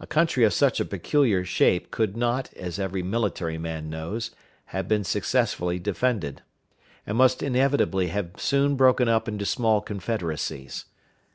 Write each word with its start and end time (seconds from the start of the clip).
A 0.00 0.06
country 0.06 0.44
of 0.44 0.54
such 0.54 0.80
a 0.80 0.84
peculiar 0.86 1.44
shape 1.44 1.90
could 1.90 2.16
not, 2.16 2.50
as 2.54 2.78
every 2.78 3.02
military 3.02 3.58
man 3.58 3.90
knows, 3.90 4.30
have 4.72 4.88
been 4.88 5.04
successfully 5.04 5.78
defended, 5.78 6.40
and 7.06 7.18
must 7.18 7.42
inevitably 7.42 8.06
have 8.06 8.30
soon 8.40 8.76
broken 8.76 9.10
up 9.10 9.28
into 9.28 9.44
small 9.44 9.82
confederacies. 9.82 10.86